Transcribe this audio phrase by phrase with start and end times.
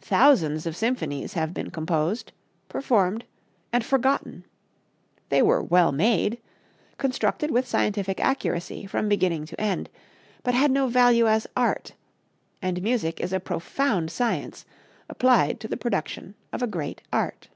[0.00, 2.32] Thousands of symphonies have been composed,
[2.68, 3.24] performed
[3.72, 4.44] and forgotten.
[5.28, 6.38] They were "well made,"
[6.98, 9.90] constructed with scientific accuracy from beginning to end,
[10.42, 11.92] but had no value as art;
[12.60, 14.64] and music is a profound science
[15.08, 17.46] applied to the production of a great art.